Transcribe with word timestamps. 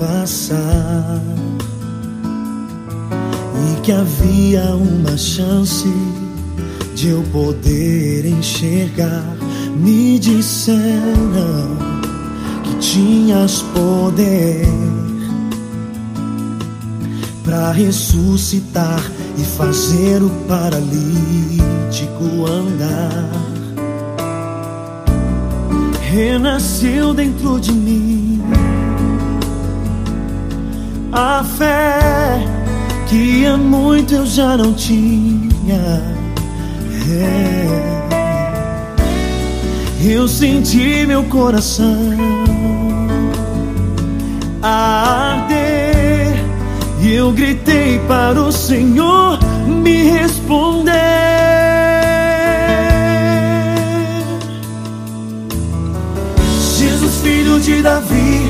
passar 0.00 1.22
e 3.68 3.80
que 3.82 3.92
havia 3.92 4.74
uma 4.74 5.14
chance 5.18 5.92
de 6.94 7.08
eu 7.10 7.22
poder 7.24 8.24
enxergar. 8.24 9.36
Me 9.76 10.18
disseram 10.18 11.76
que 12.64 12.74
tinhas 12.78 13.62
poder 13.74 14.66
para 17.44 17.70
ressuscitar 17.72 19.02
e 19.36 19.44
fazer 19.44 20.22
o 20.22 20.30
paralítico 20.48 20.86
andar. 22.46 23.30
Renasceu 26.10 27.14
dentro 27.14 27.60
de 27.60 27.72
mim 27.72 28.19
a 31.12 31.44
fé 31.44 31.98
que 33.08 33.44
há 33.46 33.56
muito 33.56 34.14
eu 34.14 34.26
já 34.26 34.56
não 34.56 34.72
tinha. 34.72 36.02
É. 37.12 37.90
Eu 40.02 40.26
senti 40.28 41.04
meu 41.06 41.24
coração 41.24 42.16
arder 44.62 46.34
e 47.00 47.14
eu 47.14 47.32
gritei 47.32 47.98
para 48.06 48.40
o 48.40 48.52
Senhor 48.52 49.38
me 49.66 50.04
responder. 50.04 50.92
Jesus, 56.78 57.16
filho 57.22 57.58
de 57.60 57.82
Davi. 57.82 58.49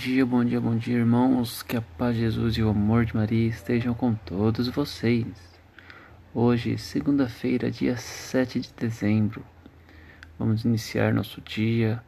Dia, 0.00 0.24
bom 0.24 0.42
dia, 0.42 0.58
bom 0.58 0.76
dia, 0.76 0.96
irmãos. 0.96 1.62
Que 1.62 1.76
a 1.76 1.82
paz 1.82 2.14
de 2.14 2.22
Jesus 2.22 2.56
e 2.56 2.62
o 2.62 2.70
amor 2.70 3.04
de 3.04 3.14
Maria 3.14 3.46
estejam 3.46 3.92
com 3.92 4.14
todos 4.14 4.66
vocês. 4.68 5.26
Hoje, 6.32 6.78
segunda-feira, 6.78 7.70
dia 7.70 7.98
7 7.98 8.60
de 8.60 8.72
dezembro 8.72 9.44
Vamos 10.38 10.64
iniciar 10.64 11.12
nosso 11.12 11.42
dia 11.42 12.02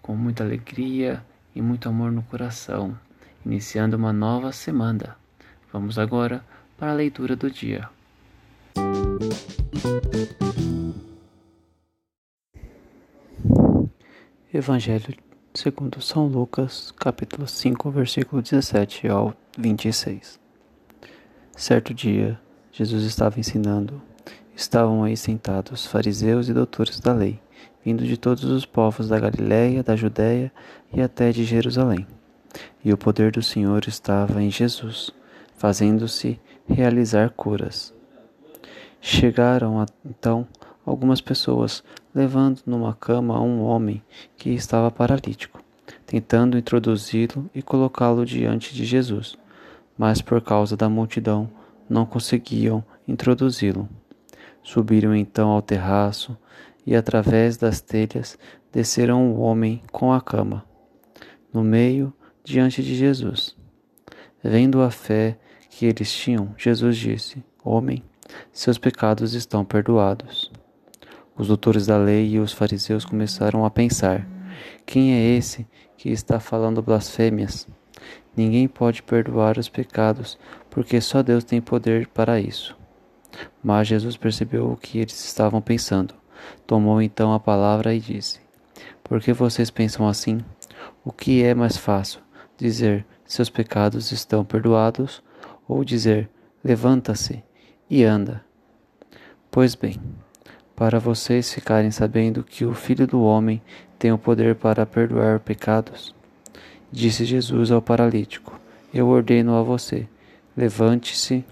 com 0.00 0.16
muita 0.16 0.44
alegria 0.44 1.22
e 1.54 1.60
muito 1.60 1.90
amor 1.90 2.10
no 2.10 2.22
coração, 2.22 2.98
iniciando 3.44 3.98
uma 3.98 4.14
nova 4.14 4.50
semana. 4.50 5.14
Vamos 5.70 5.98
agora 5.98 6.42
para 6.78 6.92
a 6.92 6.94
leitura 6.94 7.36
do 7.36 7.50
dia. 7.50 7.90
Evangelho 14.54 15.29
segundo 15.60 16.00
São 16.00 16.26
Lucas, 16.26 16.90
capítulo 16.92 17.46
5, 17.46 17.90
versículo 17.90 18.40
17 18.40 19.08
ao 19.08 19.34
26. 19.58 20.40
Certo 21.54 21.92
dia, 21.92 22.40
Jesus 22.72 23.04
estava 23.04 23.38
ensinando. 23.38 24.00
Estavam 24.56 25.04
aí 25.04 25.18
sentados 25.18 25.84
fariseus 25.84 26.48
e 26.48 26.54
doutores 26.54 26.98
da 26.98 27.12
lei 27.12 27.38
vindo 27.84 28.06
de 28.06 28.16
todos 28.16 28.44
os 28.44 28.64
povos 28.64 29.08
da 29.08 29.20
Galiléia, 29.20 29.82
da 29.82 29.94
Judéia 29.94 30.50
e 30.94 31.02
até 31.02 31.30
de 31.30 31.44
Jerusalém. 31.44 32.06
E 32.82 32.90
o 32.90 32.96
poder 32.96 33.30
do 33.30 33.42
Senhor 33.42 33.86
estava 33.86 34.42
em 34.42 34.50
Jesus, 34.50 35.10
fazendo-se 35.58 36.40
realizar 36.66 37.28
curas. 37.30 37.92
Chegaram 38.98 39.84
então 40.04 40.48
algumas 40.86 41.20
pessoas, 41.20 41.84
levando 42.14 42.60
numa 42.66 42.94
cama 42.94 43.40
um 43.40 43.62
homem 43.62 44.02
que 44.36 44.50
estava 44.50 44.90
paralítico, 44.90 45.62
tentando 46.06 46.58
introduzi-lo 46.58 47.48
e 47.54 47.62
colocá-lo 47.62 48.24
diante 48.24 48.74
de 48.74 48.84
Jesus, 48.84 49.36
mas 49.96 50.20
por 50.20 50.40
causa 50.40 50.76
da 50.76 50.88
multidão 50.88 51.50
não 51.88 52.06
conseguiam 52.06 52.84
introduzi-lo. 53.06 53.88
Subiram 54.62 55.14
então 55.14 55.50
ao 55.50 55.62
terraço 55.62 56.36
e 56.86 56.94
através 56.94 57.56
das 57.56 57.80
telhas 57.80 58.38
desceram 58.72 59.32
o 59.32 59.40
homem 59.40 59.82
com 59.90 60.12
a 60.12 60.20
cama, 60.20 60.64
no 61.52 61.62
meio, 61.62 62.12
diante 62.44 62.82
de 62.82 62.94
Jesus. 62.94 63.56
Vendo 64.42 64.80
a 64.80 64.90
fé 64.90 65.38
que 65.68 65.86
eles 65.86 66.12
tinham, 66.12 66.54
Jesus 66.56 66.96
disse: 66.96 67.44
Homem, 67.62 68.02
seus 68.52 68.78
pecados 68.78 69.34
estão 69.34 69.64
perdoados. 69.64 70.49
Os 71.40 71.48
doutores 71.48 71.86
da 71.86 71.96
lei 71.96 72.32
e 72.32 72.38
os 72.38 72.52
fariseus 72.52 73.02
começaram 73.02 73.64
a 73.64 73.70
pensar: 73.70 74.28
Quem 74.84 75.14
é 75.14 75.36
esse 75.38 75.66
que 75.96 76.10
está 76.10 76.38
falando 76.38 76.82
blasfêmias? 76.82 77.66
Ninguém 78.36 78.68
pode 78.68 79.02
perdoar 79.02 79.56
os 79.56 79.66
pecados, 79.66 80.38
porque 80.68 81.00
só 81.00 81.22
Deus 81.22 81.42
tem 81.42 81.58
poder 81.58 82.08
para 82.08 82.38
isso. 82.38 82.76
Mas 83.64 83.88
Jesus 83.88 84.18
percebeu 84.18 84.70
o 84.70 84.76
que 84.76 84.98
eles 84.98 85.24
estavam 85.24 85.62
pensando 85.62 86.14
Tomou 86.66 87.00
então 87.00 87.32
a 87.32 87.40
palavra 87.40 87.94
e 87.94 88.00
disse: 88.00 88.38
Por 89.02 89.18
que 89.18 89.32
vocês 89.32 89.70
pensam 89.70 90.06
assim? 90.06 90.44
O 91.02 91.10
que 91.10 91.42
é 91.42 91.54
mais 91.54 91.74
fácil, 91.74 92.20
dizer 92.58 93.06
seus 93.24 93.48
pecados 93.48 94.12
estão 94.12 94.44
perdoados, 94.44 95.22
ou 95.66 95.82
dizer 95.84 96.28
levanta-se 96.62 97.42
e 97.88 98.04
anda? 98.04 98.44
Pois 99.50 99.74
bem, 99.74 99.98
para 100.80 100.98
vocês 100.98 101.52
ficarem 101.52 101.90
sabendo 101.90 102.42
que 102.42 102.64
o 102.64 102.72
Filho 102.72 103.06
do 103.06 103.22
Homem 103.22 103.60
tem 103.98 104.12
o 104.12 104.16
poder 104.16 104.54
para 104.54 104.86
perdoar 104.86 105.38
pecados, 105.38 106.14
disse 106.90 107.26
Jesus 107.26 107.70
ao 107.70 107.82
paralítico: 107.82 108.58
Eu 108.90 109.06
ordeno 109.08 109.54
a 109.56 109.62
você, 109.62 110.08
levante-se, 110.56 111.44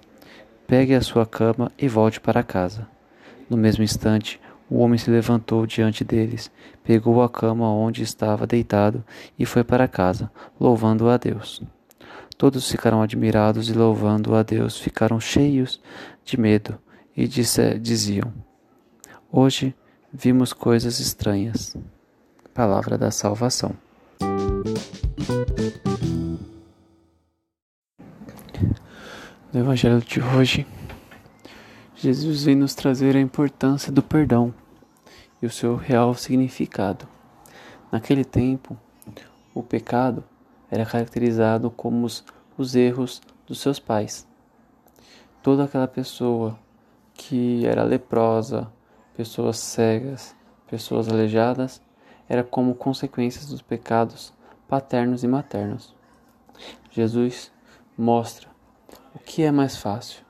pegue 0.66 0.94
a 0.94 1.02
sua 1.02 1.26
cama 1.26 1.70
e 1.78 1.86
volte 1.86 2.18
para 2.18 2.42
casa. 2.42 2.88
No 3.50 3.56
mesmo 3.58 3.84
instante, 3.84 4.40
o 4.70 4.78
homem 4.78 4.96
se 4.96 5.10
levantou 5.10 5.66
diante 5.66 6.04
deles, 6.04 6.50
pegou 6.82 7.22
a 7.22 7.28
cama 7.28 7.70
onde 7.70 8.02
estava 8.02 8.46
deitado 8.46 9.04
e 9.38 9.44
foi 9.44 9.62
para 9.62 9.86
casa, 9.86 10.30
louvando 10.58 11.06
a 11.06 11.18
Deus. 11.18 11.62
Todos 12.38 12.70
ficaram 12.70 13.02
admirados 13.02 13.68
e 13.68 13.74
louvando 13.74 14.34
a 14.34 14.42
Deus, 14.42 14.78
ficaram 14.78 15.20
cheios 15.20 15.78
de 16.24 16.40
medo 16.40 16.78
e 17.14 17.28
disse, 17.28 17.78
diziam: 17.78 18.47
Hoje 19.30 19.74
vimos 20.10 20.54
coisas 20.54 21.00
estranhas. 21.00 21.76
Palavra 22.54 22.96
da 22.96 23.10
salvação. 23.10 23.76
No 29.52 29.60
Evangelho 29.60 30.00
de 30.00 30.18
hoje, 30.22 30.66
Jesus 31.94 32.44
vem 32.44 32.56
nos 32.56 32.74
trazer 32.74 33.16
a 33.16 33.20
importância 33.20 33.92
do 33.92 34.02
perdão 34.02 34.54
e 35.42 35.46
o 35.46 35.50
seu 35.50 35.76
real 35.76 36.14
significado. 36.14 37.06
Naquele 37.92 38.24
tempo, 38.24 38.78
o 39.54 39.62
pecado 39.62 40.24
era 40.70 40.86
caracterizado 40.86 41.70
como 41.70 42.06
os, 42.06 42.24
os 42.56 42.74
erros 42.74 43.20
dos 43.46 43.60
seus 43.60 43.78
pais. 43.78 44.26
Toda 45.42 45.64
aquela 45.64 45.86
pessoa 45.86 46.58
que 47.12 47.66
era 47.66 47.82
leprosa, 47.82 48.72
pessoas 49.18 49.58
cegas, 49.58 50.32
pessoas 50.68 51.08
aleijadas, 51.08 51.82
era 52.28 52.44
como 52.44 52.72
consequências 52.72 53.48
dos 53.48 53.60
pecados 53.60 54.32
paternos 54.68 55.24
e 55.24 55.26
maternos. 55.26 55.92
Jesus 56.92 57.50
mostra 57.96 58.48
o 59.12 59.18
que 59.18 59.42
é 59.42 59.50
mais 59.50 59.76
fácil 59.76 60.22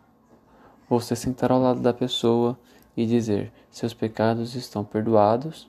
você 0.88 1.14
sentar 1.14 1.52
ao 1.52 1.60
lado 1.60 1.80
da 1.80 1.92
pessoa 1.92 2.58
e 2.96 3.04
dizer: 3.04 3.52
seus 3.70 3.92
pecados 3.92 4.54
estão 4.54 4.82
perdoados. 4.82 5.68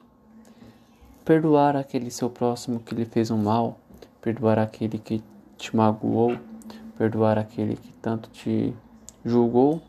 Perdoar 1.25 1.75
aquele 1.75 2.10
seu 2.10 2.30
próximo 2.30 2.80
que 2.80 2.95
lhe 2.95 3.04
fez 3.04 3.30
um 3.30 3.38
mal, 3.38 3.77
perdoar 4.21 4.57
aquele 4.57 4.98
que 4.98 5.21
te 5.57 5.75
magoou, 5.75 6.38
perdoar 6.98 7.38
aquele 7.38 7.75
que 7.75 7.92
tanto 8.01 8.30
te 8.30 8.74
julgou, 9.25 9.81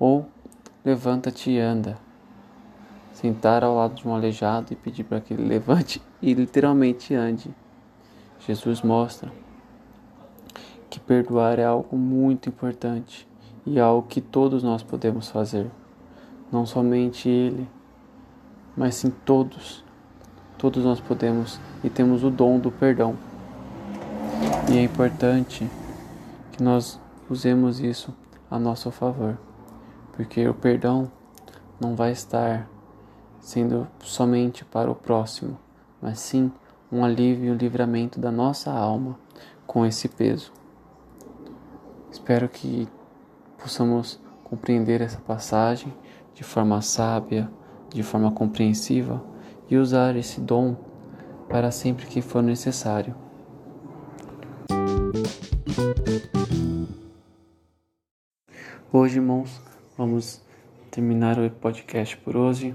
ou 0.00 0.26
levanta-te 0.82 1.50
e 1.50 1.60
anda. 1.60 2.05
Sentar 3.16 3.64
ao 3.64 3.74
lado 3.74 3.94
de 3.94 4.06
um 4.06 4.14
aleijado 4.14 4.74
e 4.74 4.76
pedir 4.76 5.02
para 5.02 5.22
que 5.22 5.32
ele 5.32 5.48
levante 5.48 6.02
e 6.20 6.34
literalmente 6.34 7.14
ande. 7.14 7.50
Jesus 8.40 8.82
mostra 8.82 9.32
que 10.90 11.00
perdoar 11.00 11.58
é 11.58 11.64
algo 11.64 11.96
muito 11.96 12.50
importante 12.50 13.26
e 13.64 13.80
algo 13.80 14.06
que 14.06 14.20
todos 14.20 14.62
nós 14.62 14.82
podemos 14.82 15.30
fazer. 15.30 15.70
Não 16.52 16.66
somente 16.66 17.26
ele, 17.26 17.66
mas 18.76 18.96
sim 18.96 19.10
todos. 19.24 19.82
Todos 20.58 20.84
nós 20.84 21.00
podemos 21.00 21.58
e 21.82 21.88
temos 21.88 22.22
o 22.22 22.30
dom 22.30 22.58
do 22.58 22.70
perdão. 22.70 23.16
E 24.70 24.76
é 24.76 24.82
importante 24.82 25.66
que 26.52 26.62
nós 26.62 27.00
usemos 27.30 27.80
isso 27.80 28.14
a 28.50 28.58
nosso 28.58 28.90
favor, 28.90 29.38
porque 30.12 30.46
o 30.46 30.54
perdão 30.54 31.10
não 31.80 31.96
vai 31.96 32.12
estar 32.12 32.68
sendo 33.46 33.86
somente 34.00 34.64
para 34.64 34.90
o 34.90 34.94
próximo, 34.96 35.56
mas 36.02 36.18
sim 36.18 36.50
um 36.90 37.04
alívio 37.04 37.46
e 37.46 37.50
um 37.52 37.56
livramento 37.56 38.18
da 38.18 38.32
nossa 38.32 38.72
alma 38.72 39.16
com 39.64 39.86
esse 39.86 40.08
peso. 40.08 40.52
Espero 42.10 42.48
que 42.48 42.88
possamos 43.56 44.20
compreender 44.42 45.00
essa 45.00 45.20
passagem 45.20 45.94
de 46.34 46.42
forma 46.42 46.82
sábia, 46.82 47.48
de 47.88 48.02
forma 48.02 48.32
compreensiva 48.32 49.22
e 49.70 49.76
usar 49.76 50.16
esse 50.16 50.40
dom 50.40 50.74
para 51.48 51.70
sempre 51.70 52.06
que 52.06 52.20
for 52.20 52.42
necessário. 52.42 53.14
Hoje, 58.92 59.18
irmãos, 59.18 59.60
vamos 59.96 60.42
terminar 60.90 61.38
o 61.38 61.48
podcast 61.48 62.16
por 62.16 62.36
hoje 62.36 62.74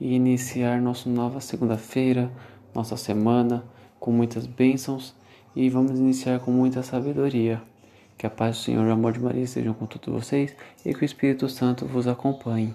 e 0.00 0.14
iniciar 0.14 0.80
nossa 0.80 1.08
nova 1.08 1.40
segunda-feira, 1.40 2.30
nossa 2.74 2.96
semana 2.96 3.64
com 4.00 4.12
muitas 4.12 4.46
bênçãos 4.46 5.14
e 5.56 5.70
vamos 5.70 5.98
iniciar 5.98 6.40
com 6.40 6.50
muita 6.50 6.82
sabedoria. 6.82 7.62
Que 8.18 8.26
a 8.26 8.30
paz 8.30 8.56
do 8.56 8.62
Senhor 8.62 8.84
e 8.86 8.90
o 8.90 8.92
amor 8.92 9.12
de 9.12 9.20
Maria 9.20 9.42
estejam 9.42 9.74
com 9.74 9.86
todos 9.86 10.12
vocês 10.12 10.54
e 10.84 10.92
que 10.94 11.02
o 11.02 11.04
Espírito 11.04 11.48
Santo 11.48 11.86
vos 11.86 12.06
acompanhe. 12.06 12.74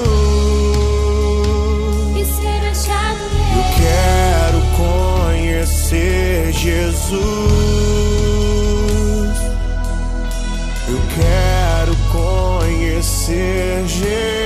Conhecer 5.91 6.53
Jesus. 6.53 7.21
Eu 10.87 11.01
quero 11.15 11.95
conhecer 12.11 13.85
Jesus. 13.87 14.40